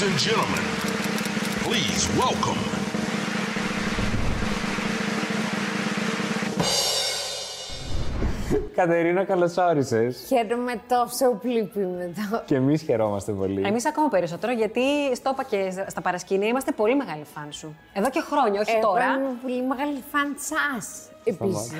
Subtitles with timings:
[0.00, 0.64] Ladies and gentlemen,
[1.64, 2.60] please welcome
[8.76, 10.24] Κατερίνα, καλώς όρισες.
[10.26, 12.42] Χαίρομαι τόσο πολύ που είμαι εδώ.
[12.46, 13.62] Και εμείς χαιρόμαστε πολύ.
[13.66, 14.80] Εμείς ακόμα περισσότερο, γιατί
[15.14, 17.76] στο είπα και στα παρασκήνια είμαστε πολύ μεγάλοι φαν σου.
[17.92, 19.04] Εδώ και χρόνια, όχι Εγώ τώρα.
[19.04, 21.72] είμαι πολύ μεγάλη φαν σας, επίσης.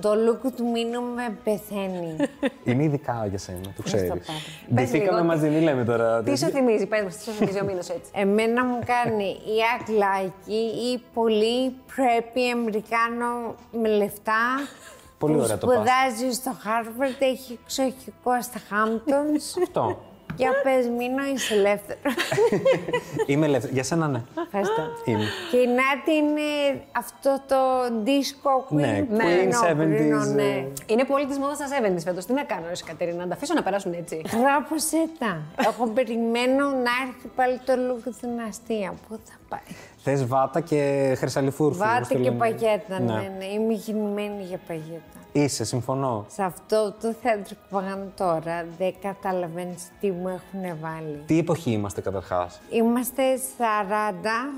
[0.00, 2.16] Το look του Μίνου με πεθαίνει.
[2.64, 4.08] Είναι ειδικά για σένα, το ξέρεις.
[4.08, 4.22] πάρα.
[4.74, 5.24] Ντυθήκαμε λίγο.
[5.24, 6.22] μαζί, μην λέμε τώρα.
[6.22, 8.10] Τι σου θυμίζει, πες μας, τι σου θυμίζει ο Μήνος έτσι.
[8.14, 10.62] Εμένα μου κάνει η Αγλάκη
[10.92, 14.42] ή πολύ πρέπει Αμερικάνο με λεφτά.
[15.18, 15.74] Πολύ που ωραία το πας.
[15.76, 19.62] σπουδάζει στο Harvard, έχει εξοχικό στα Hamptons.
[19.62, 19.98] Αυτό.
[20.36, 21.98] Για πες Μίνο, είσαι ελεύθερο.
[23.26, 23.72] Είμαι ελεύθερη.
[23.72, 24.22] Για σένα, ναι.
[24.44, 24.82] Ευχαριστώ.
[25.04, 25.24] Είμαι.
[25.50, 27.56] Και η Νάτι είναι αυτό το
[28.04, 28.76] disco queen.
[28.80, 30.42] Ναι, που Queen είναι ο 70s, Bruno, ναι.
[30.42, 30.66] ε.
[30.86, 32.24] Είναι πολύ της μόδας στα 70s φέτος.
[32.26, 34.22] Τι να κάνω, Ρε Κατερίνα, να τα αφήσω να περάσουν έτσι.
[34.40, 35.42] Γράψε τα.
[35.66, 38.94] Εγώ περιμένω να έρθει πάλι το look δυναστεία.
[39.08, 39.60] Πού θα πάει;
[40.02, 41.76] Θες βάτα και χρυσαλιφούρφου.
[41.76, 42.36] όπως Βάτε το και λένε.
[42.38, 43.44] παγέτα, ναι, ναι.
[43.44, 45.18] Είμαι γεννημένη για παγέτα.
[45.36, 46.24] Είσαι, συμφωνώ.
[46.28, 51.22] Σε αυτό το θέατρο που παγάνω τώρα δεν καταλαβαίνεις τι μου έχουν βάλει.
[51.26, 53.22] Τι εποχή είμαστε καταρχάς; Είμαστε
[53.58, 53.62] 40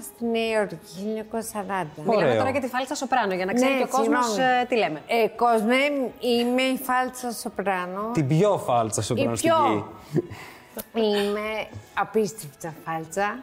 [0.03, 1.87] στη Νέα Υόρκη, 1940.
[2.05, 2.37] Μιλάμε Ωραίο.
[2.39, 4.65] τώρα για τη φάλτσα σοπράνο, για να ξέρει Ναι, και ο κόσμος συγγνώμη.
[4.69, 5.03] τι λέμε.
[5.07, 5.77] Ε, κόσμε,
[6.21, 8.11] είμαι η φάλτσα σοπράνο.
[8.13, 9.25] Την πιο φάλτσα σου Η πιο.
[9.25, 9.85] προνοστική.
[10.95, 13.39] Είμαι απίστευτα φάλτσα.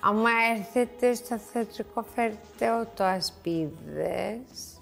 [0.00, 4.75] Άμα έρθετε στο θεατρικό φέρτε το ασπίδες.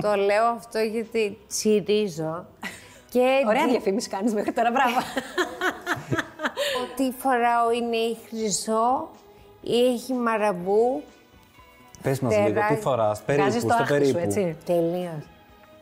[0.00, 2.46] Το λέω αυτό γιατί τσιρίζω.
[3.10, 4.96] Και Ωραία δι- διαφήμιση κάνεις μέχρι τώρα, μπράβο.
[6.82, 9.10] Ό,τι φοράω είναι ή χρυσό
[9.60, 11.02] ή έχει μαραμπού.
[12.02, 12.80] Πες μας λίγο, τι Τεράστιο.
[12.80, 13.22] φοράς.
[13.22, 14.18] Περίπου, Βγάζεις το στο άχτι σου, περίπου.
[14.18, 14.56] έτσι.
[14.64, 15.24] Τελείως.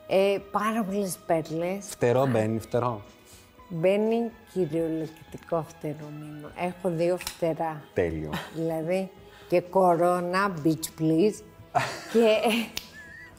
[0.08, 1.84] Ε, πάρα πολλές πέρλες.
[1.88, 3.00] Φτερό μπαίνει, φτερό.
[3.68, 6.48] Μπαίνει κυριολεκτικό φτερό μήνο.
[6.60, 7.82] Έχω δύο φτερά.
[7.94, 8.30] Τέλειο.
[8.54, 9.10] Δηλαδή
[9.48, 11.34] και κορώνα, beach please.
[12.12, 12.26] και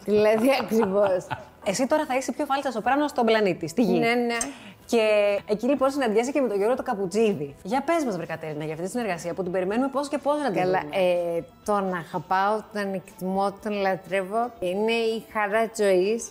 [0.06, 1.28] δηλαδή ακριβώς.
[1.66, 4.00] Εσύ τώρα θα είσαι πιο φάλτσα σοπράνο στον πλανήτη, στη γη.
[4.00, 4.38] ναι, ναι.
[4.86, 5.00] Και
[5.46, 7.56] εκεί λοιπόν συναντιέσαι και με τον Γιώργο το Καπουτζίδη.
[7.64, 10.40] Για πες μας, Βρε Κατέρινα, για αυτή τη συνεργασία που την περιμένουμε πώς και πώς
[10.42, 10.96] να την Καλά, δούμε.
[11.38, 14.52] ε, τον αγαπάω, τον εκτιμώ, τον λατρεύω.
[14.60, 16.30] Είναι η χαρά της ζωής.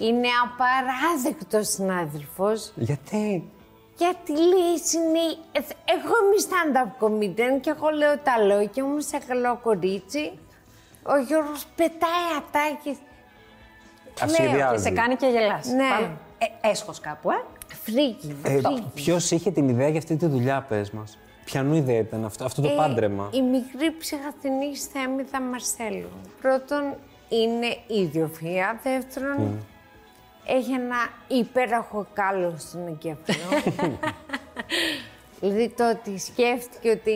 [0.00, 2.72] Είναι απαράδεκτος συνάδελφος.
[2.74, 3.48] Γιατί;
[3.96, 5.18] Γιατί λύση είναι.
[5.52, 5.60] ε,
[5.94, 10.38] Εγώ είμαι stand-up comedian και εγώ λέω τα λόγια μου σαν καλό κορίτσι.
[11.02, 12.96] Ο Γιώργος πετάει ατάκες.
[14.20, 14.74] Αυτοσχεδιάζει.
[14.74, 15.66] Και σε κάνει και γελάς.
[15.66, 15.88] Ναι.
[15.90, 16.10] Πάμε.
[16.62, 17.44] Ε, έσχος κάπου, ε.
[17.84, 18.84] Φρίκη, Ε, φρίκη.
[18.94, 22.62] Ποιος είχε την ιδέα για αυτή τη δουλειά, πες μας; Ποιανού ιδέα ήταν αυτό, αυτό
[22.62, 26.08] το Ε, πάντρεμα; Η μικρή ψυχαθηνής Θέμηδα Μαρσέλου.
[26.40, 26.82] Πρώτον,
[27.28, 28.80] είναι ιδιοφυα.
[28.82, 29.58] Δεύτερον,
[30.46, 30.96] έχει ένα
[31.28, 33.62] υπέροχο κάλο στον εγκέφαλο.
[35.40, 37.14] δηλαδή το ότι σκέφτηκε ότι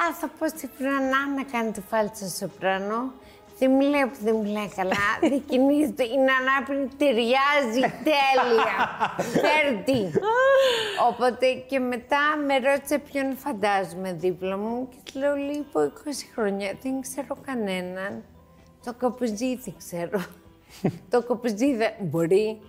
[0.00, 3.12] «Α, θα πω στη Φρανά να κάνει τη φάλτσα σοπρανό».
[3.60, 8.76] Δεν μιλάει που δεν μιλάει καλά, δεν κινείται, είναι ανάπηρη, ταιριάζει τέλεια.
[9.42, 10.18] Φέρτη.
[11.10, 16.72] Οπότε και μετά με ρώτησε ποιον φαντάζομαι δίπλα μου και του λέω λίγο 20 χρόνια,
[16.82, 18.24] δεν ξέρω κανέναν.
[18.84, 20.20] Το καπουζίδι ξέρω.
[21.10, 22.60] το καπουζίδι μπορεί.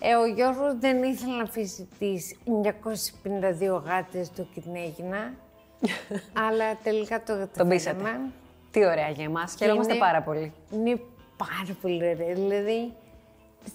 [0.00, 5.34] Ε, ο Γιώργος δεν ήθελε να αφήσει τις 952 γάτες του και την έγινα.
[6.48, 7.96] αλλά τελικά το Τον πείσατε.
[7.96, 8.30] καταφέραμε.
[8.74, 9.54] Τι ωραία για εμάς.
[9.58, 10.52] Χαιρόμαστε Είναι- πάρα πολύ.
[10.72, 11.00] Είναι
[11.36, 12.34] πάρα πολύ ωραία.
[12.34, 12.92] Δηλαδή,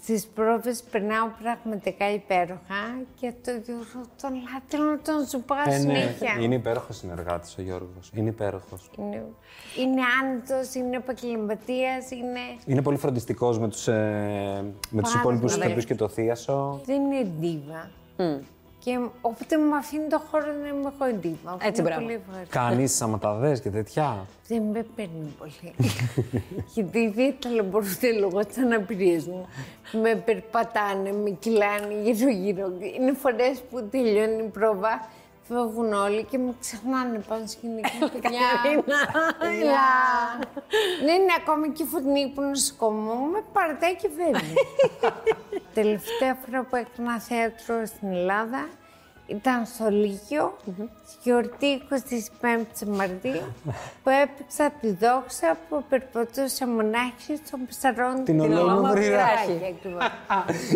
[0.02, 2.82] στις πρόβες περνάω πραγματικά υπέροχα
[3.20, 5.76] και το Γιώργο τον λάτρευα, τον σου πάω Ε, ναι.
[5.78, 6.36] συνέχεια.
[6.40, 8.10] Είναι υπέροχος συνεργάτης ο Γιώργος.
[8.14, 8.90] Είναι υπέροχος.
[8.98, 9.24] Είναι,
[9.78, 12.40] είναι άνετος, είναι επαγγελματίας, είναι...
[12.66, 15.64] Είναι πολύ φροντιστικός με τους ε, με τους Πάρα υπόλοιπους πολύ.
[15.66, 16.80] ηθοποιού και το θίασο.
[16.84, 17.90] Δεν είναι ντίβα.
[18.84, 21.50] Και όποτε μου αφήνει το χώρο να είμαι εγώ ντίβα.
[21.50, 22.04] Αυτό Έτσι, είναι μπράβο.
[22.04, 22.58] πολύ ευχάριστο.
[22.58, 24.26] Κάνεις σαματαδέ και τέτοια.
[24.48, 25.74] Δεν με παίρνει πολύ.
[26.74, 29.48] Γιατί δεν ταλαιπωρούνται λόγω της αναπηρίας μου.
[30.02, 32.72] Με περπατάνε, με κυλάνε γύρω-γύρω.
[33.00, 35.08] Είναι φορές που τελειώνει η πρόβα,
[35.48, 37.80] φεύγουν όλοι και με ξεχνάνε πάνω σκηνή.
[37.80, 39.00] Και λέω, Παιδιά,
[39.38, 39.80] παιδιά.
[41.04, 44.54] Ναι, είναι ακόμη και η φωτεινή που είναι στο κόμμα μου, με παρατάει και φεύγει.
[45.74, 48.68] Τελευταία φορά που έκανα θέατρο στην Ελλάδα
[49.30, 50.56] ήταν στο Λύκειο,
[51.06, 51.82] στη γιορτή
[52.40, 53.42] 25 Μαρτίου,
[54.02, 59.46] που έπαιξα τη δόξα που περπατούσα μονάχη στον ψαρόν Την ολόμαυρη ολόμαυρη ράχη.
[59.52, 59.74] ράχη.
[59.78, 60.04] ακριβώς.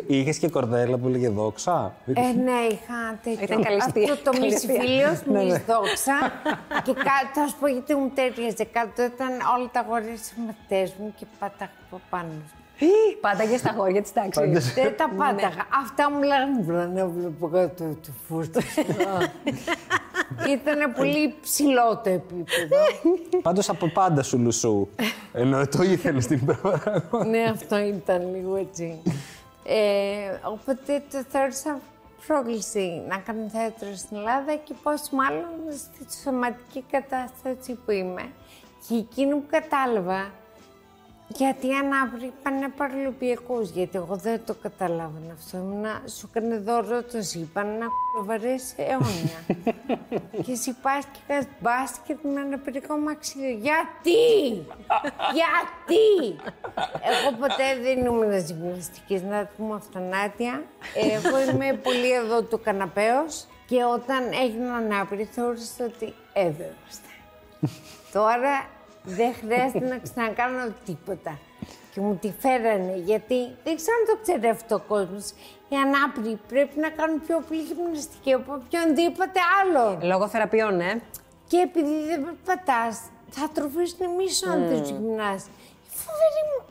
[0.06, 3.42] Είχες και κορδέλα που έλεγε δόξα; Ε, ναι, είχα τέτοιο.
[3.44, 4.16] Ήταν καλή Αυτό αστεία.
[4.24, 4.72] το Καλή αστεία.
[4.74, 6.18] μισοφίλιος, μισδόξα.
[6.84, 8.64] και κάτω, θα σου πω γιατί μου τέριαζε.
[8.64, 9.28] Κάτω ήταν
[9.58, 12.32] όλα τα αγόρια της μαθητές μου και πάταγα από πάνω.
[13.20, 14.46] Πάνταγε στα χώρια της τάξη.
[14.74, 15.66] Δεν τα πάταγα.
[15.82, 18.60] Αυτά μου λέγανε βρε να βλέπω κάτω του φούρτου.
[20.54, 22.76] Ήταν πολύ ψηλό το επίπεδο.
[23.42, 24.88] Πάντως από πάντα σου λουσού.
[25.32, 27.30] Ενώ το ήθελες την προαγωγή.
[27.30, 29.02] ναι, αυτό ήταν λίγο έτσι.
[29.64, 31.80] Ε, οπότε το θεώρησα
[32.26, 38.22] πρόκληση να κάνω θέατρο στην Ελλάδα και πώς μάλλον στη σωματική κατάσταση που είμαι.
[38.88, 40.30] Και εκείνο που κατάλαβα,
[41.28, 45.56] γιατί οι ανάπηροι πάνε παραλυπιακούς, γιατί εγώ δεν το καταλάβαινα αυτό.
[45.56, 47.86] Ήμουνα, σου έκανε δώρο το είπαν να
[48.16, 49.60] κουβαρέσει αιώνια.
[50.44, 53.52] και εσύ πας και κάνεις μπάσκετ με ένα παιδικό μαξιλί.
[53.52, 54.22] Γιατί!
[55.38, 56.36] Γιατί!
[57.02, 60.62] Εγώ ποτέ δεν ήμουν γυμναστικής, να το πούμε αυτονάτια.
[60.94, 67.08] Εγώ είμαι πολύ εδώ του καναπέως και όταν έγινα ανάπηρη θεώρησα ότι έδευστε.
[68.12, 68.66] Τώρα
[69.04, 71.38] δεν χρειάζεται να ξανακάνω τίποτα.
[71.92, 75.30] Και μου τη φέρανε, γιατί δεν ξέρω αν το ξέρει αυτό ο κόσμος.
[75.68, 79.98] Οι ανάπηροι πρέπει να κάνουν πιο πολύ γυμναστική από οποιονδήποτε άλλο.
[80.02, 81.00] Λόγω θεραπείων, ναι.
[81.46, 85.46] Και επειδή δεν περπατάς, θα τροφήσουν μίσο αν δεν γυμνάσει.
[86.02, 86.64] Φοβερή μου.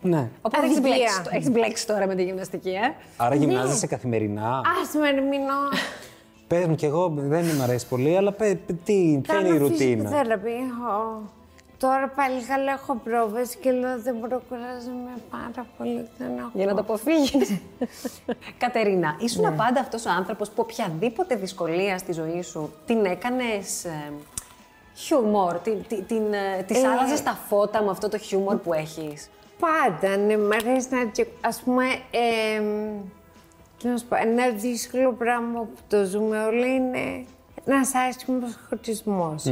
[0.00, 0.28] Ναι.
[0.42, 0.96] Οπότε έχεις Αδικία.
[0.96, 2.94] μπλέξει, έχεις μπλέξει τώρα με τη γυμναστική, ε.
[3.16, 4.48] Άρα γυμνάζεσαι καθημερινά.
[4.58, 5.60] Α με ερμηνώ.
[6.46, 9.58] Πες μου κι εγώ, δεν μου αρέσει πολύ, αλλά πε, τι, ποια είναι η Κάνω
[9.58, 10.66] ρουτίνα; φυσικοθεραπεία.
[10.88, 11.34] Ω.
[11.78, 16.08] Τώρα πάλι καλά έχω πρόβες και λέω δεν μπορώ κουράζομαι πάρα πολύ.
[16.18, 16.50] Δεν έχω.
[16.52, 17.60] Για να το αποφύγεις.
[18.58, 23.86] Κατερίνα, ήσουν πάντα αυτός ο άνθρωπος που οποιαδήποτε δυσκολία στη ζωή σου την έκανες
[24.94, 26.86] χιούμορ, την, την, την, ε, της Ε.
[26.86, 31.28] άλλαζες τα φώτα με αυτό το χιούμορ που έχεις; Πάντα, ναι, μ' αρέσει να τσεκ...
[31.40, 31.84] Ας πούμε,
[33.76, 37.24] ε, τι να σου πω, ένα δύσκολο πράγμα που το ζούμε όλοι είναι
[37.64, 39.44] ένας άσχημος χωρισμός.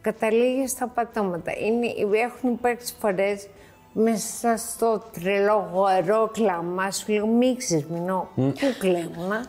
[0.00, 1.52] Καταλήγεις στα πατώματα.
[1.58, 1.86] Είναι,
[2.24, 3.48] έχουν υπάρξει φορές
[3.92, 9.44] μέσα στο τρελό γοερό κλάμα σου λέω μη ξεσμηνώ, πού κλαίωνα.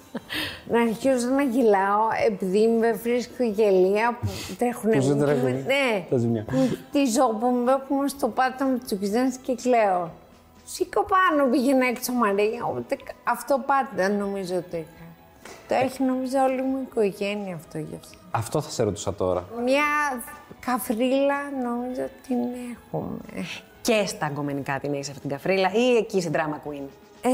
[0.72, 4.28] να αρχίζω να γελάω επειδή με βρίσκω γελία που
[4.58, 6.44] τρέχουν Που σου μύκη τρέχουν με- Ναι, τα ζυμιά.
[6.92, 10.10] τη ζώπου μου έχουμε στο πάτωμα του κουζίνας και κλαίω.
[10.68, 12.64] Σήκω πάνω, πήγαινα έξω Μαρία.
[12.64, 15.04] Οπότε αυτό πάντα νομίζω το είχα.
[15.68, 18.18] Το έχει νομίζω όλη μου η οικογένεια αυτό γι' αυτό.
[18.30, 19.44] Αυτό θα σε ρωτούσα τώρα.
[19.64, 19.84] Μια
[20.66, 22.36] καφρίλα νομίζω την
[22.72, 23.46] έχουμε.
[23.80, 26.86] Και στα αγκομενικά την έχεις αυτή την καφρίλα ή εκεί στην drama queen;
[27.22, 27.30] Ε,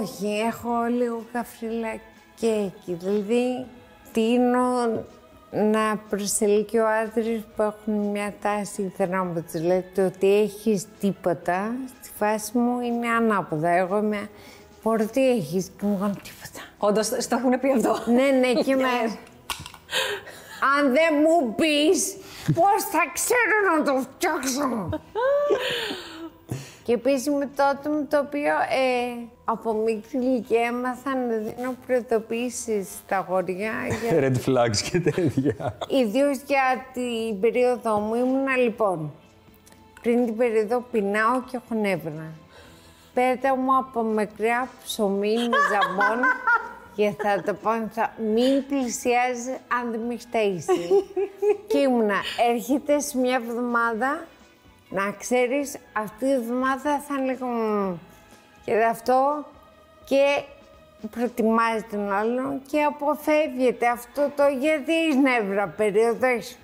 [0.00, 1.88] όχι, έχω λίγο καφρίλα
[2.34, 2.92] και εκεί.
[2.92, 3.66] Δηλαδή,
[4.12, 5.04] τίνω
[5.50, 9.60] να προσελκύω άντρες που έχουν μια τάση θεράπευτης.
[9.60, 13.68] Δηλαδή, το ότι έχεις τίποτα, στη φάση μου είναι ανάποδα.
[13.68, 14.28] Εγώ είμαι,
[14.82, 16.64] μπορεί τι έχεις και μου κάνω τίποτα.
[16.78, 18.10] Όντως, στο έχουν πει αυτό.
[18.12, 19.18] ναι, ναι, και με...
[20.78, 22.16] Αν δεν μου πεις,
[22.54, 24.88] πώς θα ξέρω να το φτιάξω.
[26.84, 32.88] Και επίσης με τότε με το οποίο ε, από μικρή ηλικία έμαθα να δίνω προειδοποιήσεις
[32.88, 33.72] στα αγόρια.
[34.00, 34.20] Για...
[34.20, 35.78] Red flags και τέτοια.
[35.88, 39.12] Ιδίως για την περίοδο μου ήμουνα λοιπόν.
[40.04, 42.32] Πριν την περίοδο πεινάω και έχω νεύρα.
[43.14, 46.20] Πέτα μου από μακριά ψωμί με ζαμπόν
[46.96, 51.04] και θα το πω, θα μην πλησιάζει αν δεν με έχει ταΐσει.
[51.68, 52.14] και ήμουνα,
[52.50, 54.26] έρχεται σε μια εβδομάδα
[54.88, 57.94] να ξέρεις αυτή η εβδομάδα θα είναι λίγο μμμ.
[58.64, 59.46] και αυτό
[60.04, 60.42] και
[61.10, 66.58] προτιμάζει τον άλλον και αποφεύγεται αυτό το γιατί έχει νεύρα περίοδος έχεις.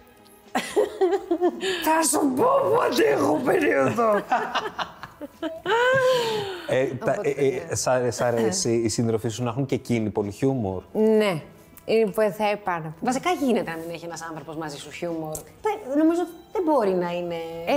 [1.85, 4.21] Θα σου πω πότε έχω περίοδο.
[6.69, 7.31] ε, τα, ε,
[7.71, 11.43] ε, σ' σ' αρέσει η σύντροφή σου να έχουν και εκείνοι πολύ χιούμορ; ναι,
[11.85, 12.95] είναι βοηθάει πάρα πολύ.
[13.01, 15.33] Βασικά γίνεται να μην έχει ένας άνθρωπος μαζί σου χιούμορ.
[15.63, 16.21] Δεν- νομίζω
[16.53, 17.35] δεν μπορεί να είναι...
[17.67, 17.75] Ε,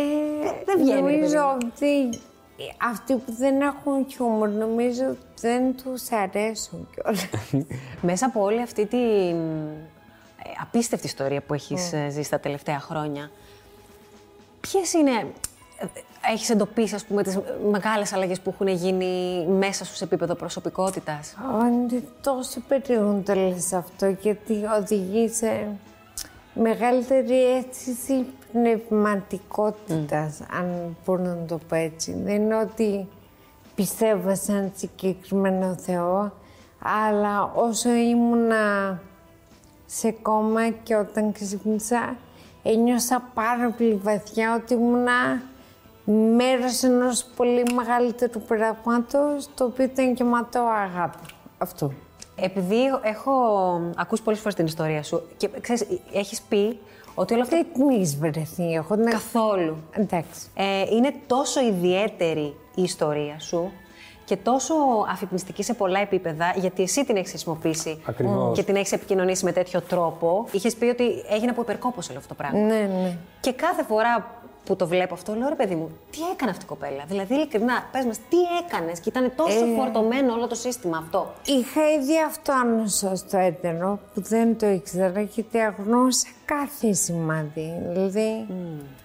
[0.66, 1.72] δεν βγαίνει, ρε παιδί Νομίζω μου.
[1.76, 2.20] ότι
[2.92, 7.30] αυτοί που δεν έχουν χιούμορ νομίζω ότι δεν τους αρέσουν κιόλας.
[8.10, 9.90] Μέσα από όλη αυτή την ε,
[10.62, 13.32] απίστευτη ιστορία που έχεις ε, ζήσει τα τελευταία χρόνια,
[14.62, 15.12] ποιες είναι,
[15.78, 15.86] ε,
[16.32, 17.40] έχεις εντοπίσει ας πούμε τις
[17.72, 21.36] μεγάλες αλλαγές που έχουν γίνει μέσα σου σε επίπεδο προσωπικότητας;
[21.68, 25.68] Είναι τόσο περίεργο να το λες αυτό, γιατί οδηγεί σε
[26.54, 32.16] μεγαλύτερη αίσθηση πνευματικότητας, αν μπορώ να το πω έτσι.
[32.24, 33.08] Δεν είναι ότι
[33.76, 36.34] πιστεύω σε έναν συγκεκριμένο Θεό,
[36.80, 39.00] αλλά όσο ήμουνα
[39.98, 42.16] σε κόμμα και όταν ξύπνησα,
[42.64, 45.42] ένιωσα πάρα πολύ βαθιά ότι ήμουνα
[46.36, 51.18] μέρος ενός πολύ μεγαλύτερου πράγματος, το οποίο ήταν γεμάτο αγάπη.
[51.58, 51.94] Αυτό.
[52.36, 53.32] Επειδή έχω
[53.96, 56.80] ακούσει πολλές φορές την ιστορία σου και ξέρεις, έχεις πει
[57.16, 59.12] ότι όλα αυτά Δεν την έχεις βρεθεί, έχω να...
[59.12, 60.50] καθόλου Εντάξει.
[60.54, 63.72] ε, είναι τόσο ιδιαίτερη η ιστορία σου
[64.26, 64.74] και τόσο
[65.12, 68.58] αφυπνιστική σε πολλά επίπεδα, γιατί εσύ την έχεις χρησιμοποιήσει Ακριβώς.
[68.58, 70.46] και την έχεις επικοινωνήσει με τέτοιο τρόπο.
[70.52, 72.60] Είχες πει ότι έγινε από υπερκόπωση όλο αυτό το πράγμα.
[72.60, 73.18] Ναι, ναι.
[73.40, 76.68] Και κάθε φορά που το βλέπω αυτό, λέω ρε παιδί μου, τι έκανε αυτή η
[76.68, 79.76] κοπέλα; Δηλαδή, ειλικρινά, πες μας, τι έκανες και ήταν τόσο Ε.
[79.78, 85.60] φορτωμένο όλο το σύστημα αυτό; Είχα ήδη αυτόνοσο στο έτερο που δεν το ήξερα γιατί
[85.60, 87.74] αγνώσα κάθε σημάδι.
[87.90, 88.46] Δηλαδή,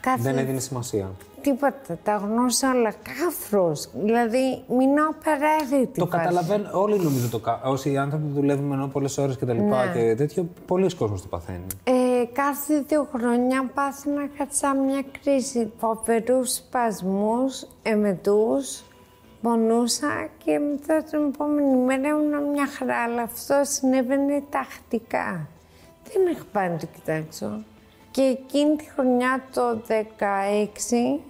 [0.00, 0.22] κάθε...
[0.22, 1.10] Δεν έδινε σημασία.
[1.42, 3.88] Τίποτα, τα γνώσα όλα κάφρος.
[3.94, 6.00] Δηλαδή, μείνω απαραίτητη.
[6.00, 6.18] Το βάση.
[6.24, 6.68] καταλαβαίνω.
[6.72, 7.60] Όλοι νομίζω το κάνουν.
[7.64, 9.92] Όσοι άνθρωποι που δουλεύουν ενώ πολλές ώρες και τα λοιπά Ναι.
[9.92, 11.66] και τέτοιο, πολλοί κόσμοι το παθαίνει.
[11.84, 15.72] Ε, κάθε δύο χρόνια πάθαινα κατσά μια κρίση.
[15.78, 18.82] Φοβερούς σπασμούς, εμετούς,
[19.42, 22.96] πονούσα και μετά την επόμενη μέρα ήμουν μια χαρά.
[22.96, 25.46] Αλλά αυτό συνέβαινε τακτικά.
[26.12, 27.46] Δεν έχω πάει να το κοιτάξω.
[28.18, 31.20] Και εκείνη τη χρονιά το 16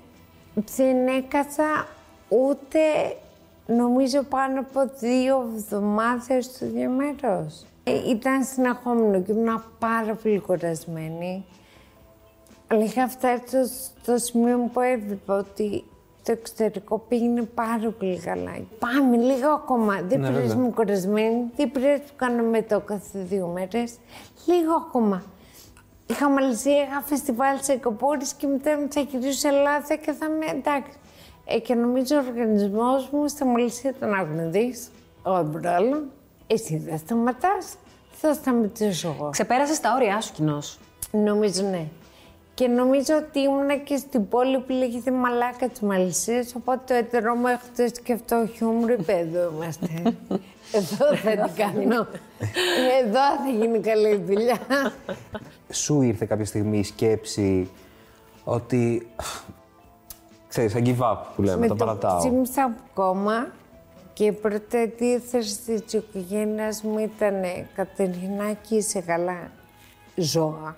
[0.77, 1.87] δεν έκατσα
[2.29, 2.79] ούτε
[3.67, 7.65] νομίζω πάνω από δύο εβδομάδες στο ίδιο μέρος.
[7.85, 11.45] Ε, ήταν συνεχόμενο και ήμουν πάρα πολύ κουρασμένη.
[12.67, 13.65] Αλλά είχα φτάσει στο,
[14.03, 15.85] στο σημείο που έβλεπα ότι
[16.23, 18.57] το εξωτερικό πήγαινε πάρα πολύ καλά.
[18.79, 19.95] Πάμε λίγο ακόμα.
[20.03, 20.63] Δεν Ναι, πειράζει βέβαια.
[20.63, 23.95] μου κουρασμένη, δεν πειράζει που κάνω μετό κάθε δύο μέρες.
[24.47, 25.23] Λίγο ακόμα.
[26.11, 30.47] Είχα Μαλαισία, είχα φεστιβάλ σε Εκοπόρης και μετά θα γυρίσω σε Ελλάδα και θα είμαι
[30.47, 30.99] εντάξει.
[31.45, 34.91] Ε, και νομίζω ο οργανισμός μου στα Μαλαισία τον άκουνε δεις,
[35.23, 36.05] ο Εμπρόλο.
[36.47, 37.77] Εσύ δεν σταματάς,
[38.11, 39.31] θα σταματήσω εγώ.
[39.31, 40.63] Ξεπέρασες τα όρια σου κοινώ.
[41.11, 41.87] Νομίζω ναι.
[42.55, 46.55] Και νομίζω ότι ήμουνα και στην πόλη που λέγεται Μαλάκα της Μαλισσίας.
[46.55, 49.89] Οπότε το έτερό μου έχω το σκεφτό χιούμορ, είπε εδώ είμαστε.
[50.73, 52.07] Εδώ θα την κάνω.
[53.05, 54.59] Εδώ θα γίνει καλή δουλειά.
[55.73, 57.71] Σου ήρθε κάποια στιγμή η σκέψη
[58.45, 59.09] ότι.
[60.49, 62.19] ξέρεις, I give up που λέμε, το Με το παρατάω.
[62.19, 63.47] ξύπνησα από κόμμα
[64.13, 67.35] και η πρώτη αντίθεση της οικογένειας μου ήταν
[67.75, 69.51] Κατερινάκη, είσαι καλά.
[70.15, 70.77] Ζώα.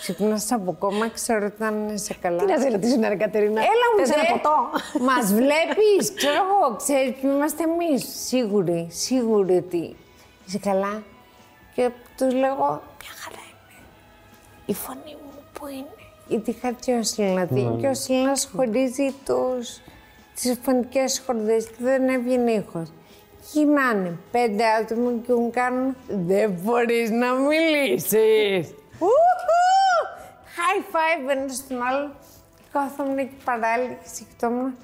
[0.00, 2.44] Ξύπνησα από κόμμα, ξέρω ότι ήταν σε καλά.
[2.44, 3.60] Τι να σε ρωτήσω, ρε Κατερίνα.
[3.60, 4.32] Έλα μου, Θες ένα τσε.
[4.32, 4.56] ποτό.
[5.04, 8.04] Μας βλέπεις, ξέρω εγώ, ξέρεις ποιοι είμαστε εμείς.
[8.26, 9.96] Σίγουροι, σίγουροι ότι
[10.46, 11.02] είσαι καλά.
[11.74, 12.66] Και τους λέγω,
[13.00, 13.78] μια χαρά είμαι.
[14.66, 15.86] Η φωνή μου που είναι.
[16.28, 19.80] Γιατί είχα και ο Σιλναδί και ο Σιλνάς χωρίζει τους,
[20.34, 22.88] τις φωνικές χορδές και δεν έβγαινε ήχος.
[23.52, 28.74] Γυρνάνε πέντε άτομα και μου κάνουν «Δεν μπορείς να μιλήσεις».
[30.78, 30.90] Ουχου!
[30.90, 32.10] High five ένα στον άλλο.
[32.72, 34.74] Κάθομαι εκεί παράλληλα και σκεφτόμουν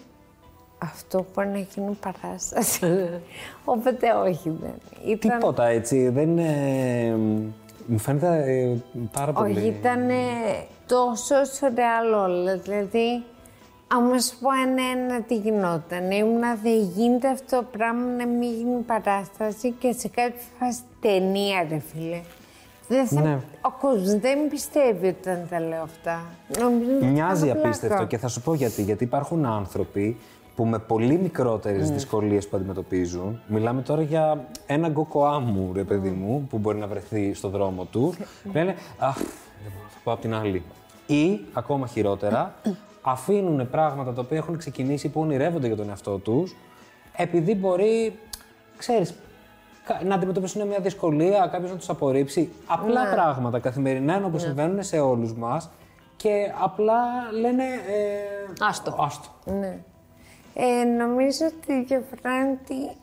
[0.79, 3.09] αυτό μπορεί να γίνει παράσταση.
[3.65, 4.75] Οπότε όχι δεν.
[5.05, 5.31] Ήταν...
[5.31, 6.09] Τίποτα έτσι.
[6.09, 7.17] Δεν είναι.
[7.87, 8.77] Μου φαίνεται ε,
[9.13, 9.59] πάρα πολύ.
[9.59, 10.11] Όχι, ήταν
[10.87, 12.57] τόσο σουρεάλ όλα.
[12.57, 13.25] Δηλαδή,
[13.89, 16.11] άμα σου πω ένα-ένα τι γινόταν.
[16.11, 21.67] Ήμουνα, δεν γίνεται αυτό το πράγμα να μην γίνει παράσταση και σε κάποια φάση ταινία,
[21.69, 22.21] ρε φίλε.
[22.89, 23.21] Δεν θα...
[23.21, 23.39] Ναι.
[23.61, 26.21] Ο κόσμος δεν πιστεύει όταν τα λέω αυτά.
[26.61, 27.69] Νομίζω ότι Μοιάζει κάνω πλάκα.
[27.69, 28.83] απίστευτο και θα σου πω γιατί.
[28.83, 30.17] Γιατί υπάρχουν άνθρωποι
[30.57, 31.95] που με πολύ μικρότερες Ναι.
[31.95, 33.41] δυσκολίες που αντιμετωπίζουν.
[33.47, 38.15] Μιλάμε τώρα για ένα γκοκοάμου, ρε παιδί μου, που μπορεί να βρεθεί στο δρόμο του.
[38.55, 40.63] λένε Αχ, λοιπόν, θα πάω απ' την άλλη.
[41.07, 42.55] Ή, ακόμα χειρότερα,
[43.03, 46.57] αφήνουν πράγματα τα οποία έχουν ξεκινήσει που ονειρεύονται για τον εαυτό τους,
[47.17, 48.19] επειδή μπορεί,
[48.77, 49.17] ξέρεις, κα-
[50.05, 52.49] να αντιμετωπίσουν μια δυσκολία, κάποιος να τους απορρίψει.
[52.67, 53.11] Απλά Ναι.
[53.15, 55.71] πράγματα καθημερινά ενώ που συμβαίνουν σε όλους μας
[56.17, 56.97] και απλά
[57.41, 57.63] λένε.
[57.65, 58.97] Ε, Άστο.
[59.01, 59.29] Άστο.
[59.45, 59.79] Ναι.
[60.55, 62.97] Ε, νομίζω ότι η διαφορά είναι ότι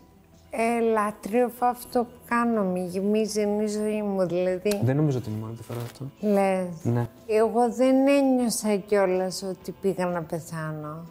[0.49, 2.63] ε, λατρεύω αυτό που κάνω.
[2.63, 4.79] Με γεμίζει είναι η ζωή μου, δηλαδή.
[4.83, 6.05] Δεν νομίζω ότι είναι μόνο διαφορά αυτό.
[6.19, 6.67] Λες.
[6.83, 7.07] Ναι.
[7.27, 11.05] Εγώ δεν ένιωσα κιόλας ότι πήγα να πεθάνω.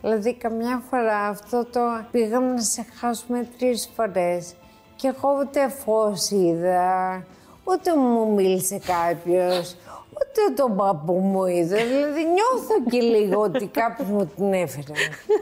[0.00, 1.80] Δηλαδή, καμιά φορά αυτό το
[2.10, 4.54] πήγαμε να σε χάσουμε τρεις φορές
[5.00, 7.22] και εγώ ούτε φως είδα,
[7.64, 9.76] ούτε μου μίλησε κάποιος,
[10.10, 11.76] ούτε τον παππού μου είδα.
[11.76, 14.92] Δηλαδή, νιώθω και λίγο ότι κάποιος μου την έφερε.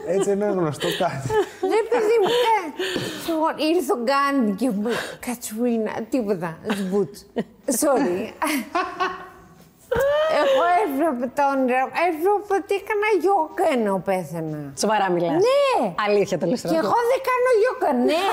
[0.07, 1.27] Έτσι είναι γνωστό κάτι.
[1.61, 2.73] Ρε παιδί μου, κα-
[3.33, 4.89] Λοιπόν, ήρθε ο Γκάντι και μου είπε
[5.25, 7.15] Κατσουίνα, τίποτα, σμπουτ.
[7.81, 8.23] Sorry.
[10.41, 14.59] Εγώ έβλεπα τα όνειρα, μου, έβλεπα ότι έκανα γιόκα ενώ πέθανα.
[14.83, 15.41] Σοβαρά μιλάς.
[15.49, 15.93] Ναι.
[16.07, 16.79] Αλήθεια το λες Και τώρα.
[16.83, 18.29] εγώ δεν κάνω γιόκα, ναι.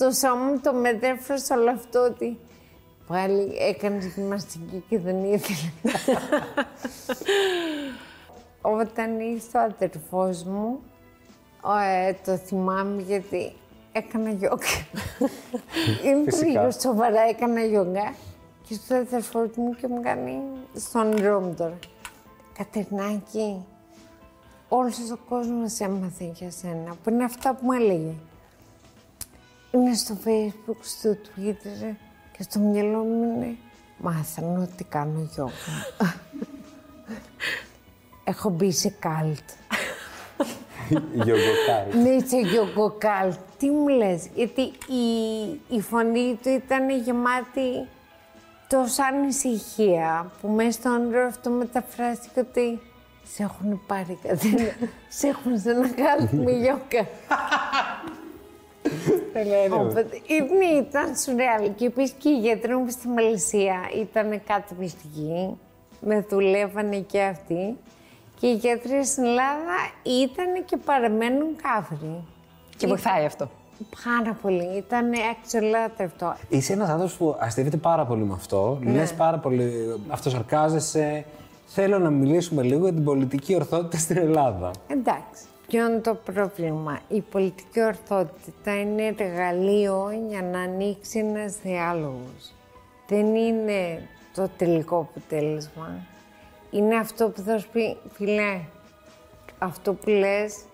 [0.00, 2.38] Το σώμα μου το μετέφρασε όλο αυτό ότι
[3.06, 5.70] πάλι έκανε γυμναστική και δεν ήθελε.
[8.80, 10.80] Όταν ήρθε ο αδερφός μου,
[11.60, 13.52] ο, ε, το θυμάμαι γιατί
[13.92, 14.66] έκανα γιόγκα.
[16.04, 16.46] Είναι Φυσικά.
[16.46, 18.14] τρίγο, σοβαρά έκανα γιόγκα.
[18.68, 20.40] Και στο αδερφό μου και μου κάνει
[20.76, 21.78] στον όνειρό μου τώρα.
[22.58, 23.64] Κατερνάκη,
[24.68, 28.14] όλος ο κόσμος έμαθε για σένα, που είναι αυτά που μου έλεγε.
[29.70, 31.94] Είναι στο facebook, στο twitter
[32.36, 33.56] και στο μυαλό μου είναι
[33.98, 35.86] μάθανε ότι κάνω γιόγκα.
[38.24, 39.48] Έχω μπει σε καλτ.
[41.12, 41.96] Γιογκοκάρι.
[42.02, 43.34] Ναι, σε γιόγκο καλτ.
[43.58, 45.06] Τι μου λες, γιατί η,
[45.68, 47.88] η φωνή του ήταν γεμάτη
[48.68, 52.80] τόσα ανησυχία που μέσα στο όνειρο αυτό μεταφράστηκε ότι
[53.34, 54.74] σε έχουν πάρει κάτι,
[55.08, 57.06] σε έχουν σε ένα καλτ με γιόγκα.
[59.72, 60.06] Οπότε,
[60.58, 61.74] ναι, ήταν σουρεάλ.
[61.74, 65.58] Και επίσης και οι γιατροί μου στη Μαλαισία ήταν καταπληκτικοί.
[66.00, 67.76] Με δουλεύανε και αυτοί.
[68.40, 72.24] Και οι γιατροί στην Ελλάδα ήταν και παραμένουν κάφροι.
[72.76, 73.50] Και βοηθάει αυτό.
[74.04, 74.76] Πάρα πολύ.
[74.76, 76.36] Ήταν αξιολάτευτο.
[76.48, 78.78] Είσαι ένας άνθρωπος που αστείευεται πάρα πολύ με αυτό.
[78.82, 78.92] Ναι.
[78.92, 79.94] Λες πάρα πολύ.
[80.08, 81.24] Αυτοσαρκάζεσαι.
[81.66, 84.70] Θέλω να μιλήσουμε λίγο για την πολιτική ορθότητα στην Ελλάδα.
[84.86, 85.44] Εντάξει.
[85.70, 92.54] Ποιο είναι το πρόβλημα; Η πολιτική ορθότητα είναι εργαλείο για να ανοίξει ένας διάλογος.
[93.08, 96.06] Δεν είναι το τελικό αποτέλεσμα.
[96.70, 98.60] Είναι αυτό που θα σου πει, φιλέ,
[99.58, 100.64] αυτό που λες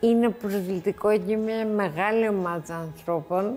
[0.00, 3.56] είναι προσβλητικό για μια μεγάλη ομάδα ανθρώπων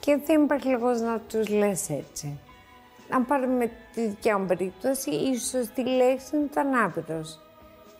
[0.00, 2.38] και δεν υπάρχει λόγος να τους λες έτσι.
[3.10, 7.43] Να πάρουμε τη δικιά μου περίπτωση, η σωστή λέξη είναι το ανάπηρος.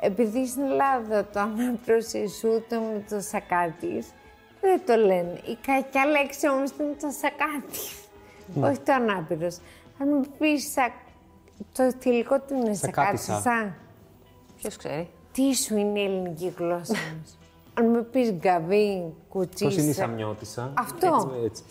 [0.04, 4.06] Επειδή στην Ελλάδα το ανάπηρος ισούται με το σακάτης,
[4.60, 5.40] δεν το λένε.
[5.44, 7.94] Η κακιά λέξη όμως είναι το σακάτης,
[8.60, 9.58] όχι το ανάπηρος.
[10.00, 11.02] Αν μου πεις σα-
[11.90, 13.24] το τελικό του είναι Σακάτισα.
[13.40, 13.74] σακάτισα.
[14.56, 17.38] Ποιος ξέρει; Τι σου είναι η ελληνική γλώσσα μας;
[17.78, 20.72] Αν μου πεις γκαβί, κουτσί, Πώς είναι η σα- Σαμιώτησα.
[20.78, 21.32] Αυτό.
[21.44, 21.62] Έτσι,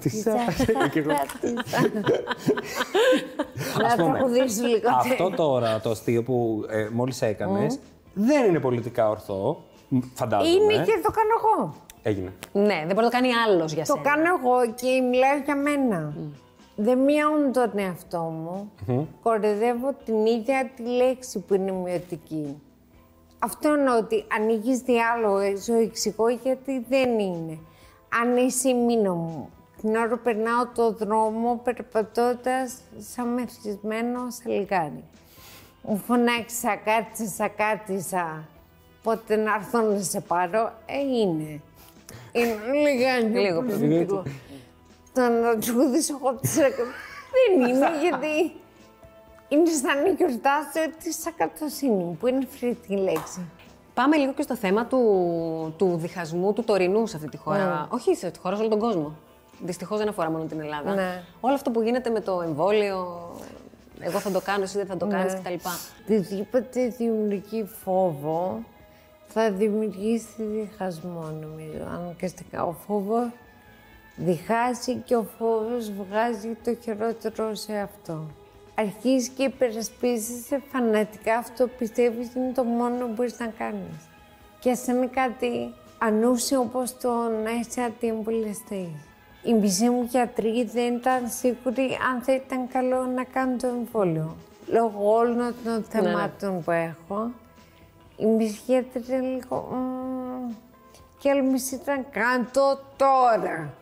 [0.00, 0.20] έτσι.
[0.20, 1.10] Σακάτισα, Και εγώ.
[1.10, 1.80] σακάτισα.
[3.80, 4.88] Να Ας πούμε, τραγουδήσω λίγο.
[4.98, 7.78] Αυτό τώρα το αστείο που ε, μόλις έκανες
[8.14, 9.62] δεν είναι πολιτικά ορθό.
[9.88, 10.48] μ, Φαντάζομαι.
[10.72, 11.74] Είναι και το κάνω εγώ.
[12.02, 12.32] Έγινε.
[12.52, 14.10] Ναι, δεν μπορεί να το κάνει άλλος για Το σένα.
[14.10, 16.14] κάνω εγώ και μιλάω για μένα.
[16.76, 18.72] Δεν μειώνω τον εαυτό μου.
[19.22, 22.56] Κορεδεύω την ίδια τη λέξη που είναι μειωτική.
[23.42, 27.58] Αυτό εννοώ ότι ανοίγεις διάλογο, σου εξηγώ γιατί δεν είναι.
[28.22, 29.50] Αν είσαι μήνο μου,
[29.80, 35.04] την ώρα που περνάω το δρόμο περπατώντας σαν μεθυσμένος σαλιγάρι.
[35.82, 38.48] Μου φωνάξει σακάτισα, σακάτισα.
[39.02, 41.60] Πότε να έρθω να σε πάρω, ε, είναι.
[42.32, 44.22] Είναι λιγάκι Λίγο προσωπικό.
[45.12, 46.84] Το να τραγουδήσω εγώ τη σακάτισα.
[47.32, 48.52] Δεν είναι, γιατί
[49.52, 53.40] είναι σαν να γιορτάσω τη σακατοσύνη μου, που είναι φρύτη λέξη.
[53.94, 57.88] Πάμε λίγο και στο θέμα του, του διχασμού του τωρινού σε αυτή τη χώρα.
[57.90, 59.14] Όχι σε αυτή τη χώρα, σε όλο τον κόσμο.
[59.62, 60.94] Δυστυχώς δεν αφορά μόνο την Ελλάδα.
[60.94, 61.22] Ναι.
[61.40, 63.30] Όλο αυτό που γίνεται με το εμβόλιο,
[64.00, 65.54] εγώ θα το κάνω, εσύ δεν θα το κάνεις κτλ.
[66.02, 68.62] Οτιδήποτε δημιουργεί φόβο
[69.26, 71.84] θα δημιουργήσει διχασμό, νομίζω.
[71.94, 73.26] Αναγκαστικά ο φόβος
[74.16, 78.26] διχάζει και ο φόβος βγάζει το χειρότερο σε αυτό.
[78.80, 84.08] Αρχίζεις και υπερασπίζεσαι φανατικά αυτό που πιστεύεις είναι το μόνο που μπορείς να κάνεις.
[84.60, 87.12] Και ας είναι κάτι ανούσιο όπως το
[87.44, 88.88] να είσαι αντιεμβολιαστής.
[89.42, 94.36] Οι μισοί μου γιατροί δεν ήταν σίγουροι αν θα ήταν καλό να κάνουν το εμβόλιο.
[94.66, 97.30] Λόγω όλων των θεμάτων που έχω,
[98.16, 99.68] οι μισοί γιατροί ήταν λίγο...
[99.72, 100.52] «Μμμ».
[101.18, 103.74] Και άλλοι μισοί ήταν κάντο τώρα.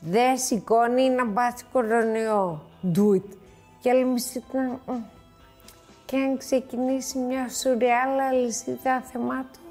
[0.00, 2.62] Δεν σηκώνει να πας κορονοϊό.
[2.96, 3.43] Do it.
[3.84, 4.80] Και άλλοι μισοί ήταν...
[4.86, 5.02] «Μμ».
[6.04, 9.62] Και αν ξεκινήσει μια σουρεάλα λυσίδα θεμάτων,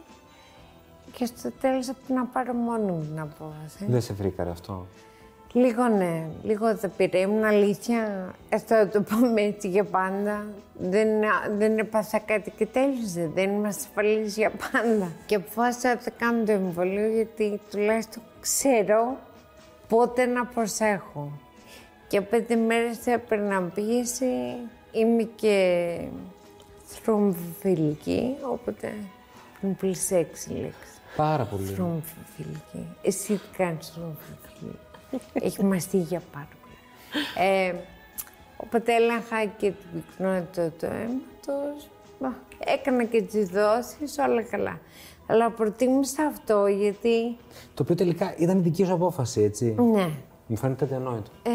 [1.12, 3.86] και στο τέλος θα να πάρω μόνη μου την απόφαση.
[3.88, 4.88] Δεν σε βρήκαρε αυτό;
[5.52, 7.18] Λίγο ναι, λίγο δεν πήρε.
[7.18, 8.34] Ήμουν αλήθεια.
[8.50, 10.46] Ε, θα το πούμε έτσι για πάντα.
[10.80, 11.08] Δεν,
[11.58, 13.32] δεν έπαθα κάτι και τέλειωσε.
[13.34, 15.12] Δεν είμαστε ασφαλείς για πάντα.
[15.26, 19.18] Και αποφάσισα να κάνω το εμβολίο γιατί τουλάχιστον ξέρω
[19.88, 21.32] πότε να προσέχω.
[22.14, 24.26] Και πέντε μέρες έπαιρνα πίεση.
[24.92, 25.98] Είμαι και
[26.86, 28.94] θρομβοφιλική, οπότε
[29.62, 30.94] είναι πολύ σεξι λέξη.
[31.16, 31.66] Πάρα πολύ.
[31.66, 32.88] Θρομβοφιλική.
[33.02, 34.80] Εσύ τι κάνεις θρομβοφιλική.
[35.34, 37.48] Έχει μαστίγια πάρα πολύ.
[37.50, 37.74] Ε,
[38.58, 41.90] οπότε έλεγχα και την πυκνότητα του αίματος.
[42.20, 44.80] Μα, Έκανα και τις δόσεις, όλα καλά.
[45.28, 47.38] Αλλά προτίμησα αυτό γιατί,
[47.74, 49.76] Το οποίο τελικά ήταν η δική σου απόφαση, έτσι.
[49.94, 50.10] ναι,
[50.48, 51.32] Μου φαίνεται αδιανόητο.
[51.44, 51.52] Ε,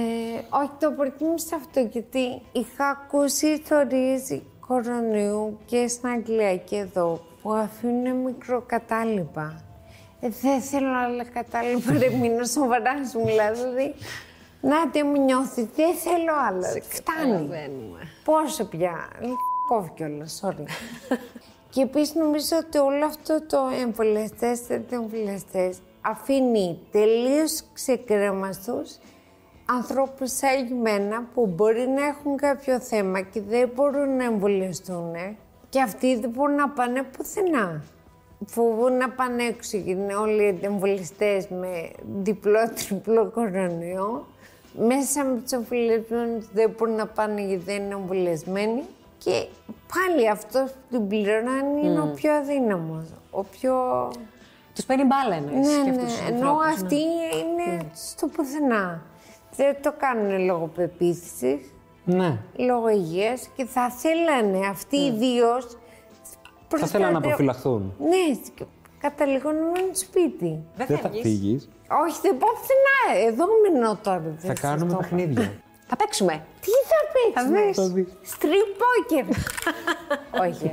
[0.50, 7.52] όχι, το προτίμησα αυτό γιατί είχα ακούσει ιστορίες κορονοϊού και στην Αγγλία και εδώ που
[7.52, 9.62] αφήνουν μικροκατάλοιπα.
[10.20, 13.94] Ε, δεν θέλω άλλα κατάλοιπα, ρε μήνα σοβαρά σου μιλάω, δηλαδή.
[14.60, 16.68] Να τι μου νιώθει, δεν θέλω άλλα.
[16.88, 17.48] Φτάνει.
[18.24, 19.08] Πόσο πια.
[19.68, 20.64] Κόβει κιόλας, sorry.
[21.70, 28.82] Και επίσης νομίζω ότι όλο αυτό το εμβολιαστές, εμβολιαστές αφήνει τελείως ξεκρέμαστου
[29.64, 35.14] ανθρώπους σαν εμένα που μπορεί να έχουν κάποιο θέμα και δεν μπορούν να εμβολιαστούν
[35.68, 37.82] και αυτοί δεν μπορούν να πάνε πουθενά.
[38.46, 41.90] Φοβούν να πάνε έξω γιατί είναι όλοι οι εμβολιαστέ με
[42.22, 44.26] διπλό-τριπλό κορονοϊό.
[44.86, 48.82] Μέσα με τους εμβολιασμένους δεν μπορούν να πάνε γιατί δεν είναι εμβολιασμένοι.
[49.18, 49.46] Και
[49.94, 53.04] πάλι αυτός που την πληρώνει είναι ο πιο αδύναμος.
[53.30, 53.74] Ο πιο.
[54.78, 56.72] Τους παίρνει μπάλα εννοείς Ναι, και ναι, αυτούς τους ενώ ανθρώπους, ναι.
[56.72, 56.96] αυτοί
[57.38, 59.02] είναι στο πουθενά.
[59.56, 61.72] Δεν το κάνουν λόγω πεποίθησης,
[62.04, 62.38] Ναι.
[62.56, 65.60] λόγω υγείας και θα θέλανε αυτοί ιδίω.
[66.76, 67.94] Θα θέλανε να προφυλαχθούν.
[67.98, 68.64] Ναι, και
[69.00, 70.64] καταλήγω να μένουν σπίτι.
[70.76, 71.20] Δεν, Δεν θα φεύγεις.
[71.22, 71.68] φύγεις.
[72.06, 73.26] Όχι, δεν πάω πουθενά.
[73.26, 74.22] Εδώ μείνω τώρα.
[74.38, 75.16] Θα δεν κάνουμε σας το είπα.
[75.16, 75.52] παιχνίδια.
[75.86, 76.44] Θα παίξουμε.
[76.60, 77.72] Τι θα παίξουμε.
[77.72, 78.06] Θα δεις.
[78.38, 79.26] Street poker.
[80.48, 80.70] Όχι.